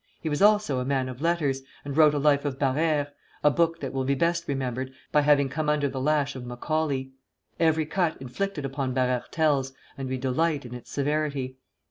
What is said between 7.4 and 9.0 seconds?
Every cut inflicted upon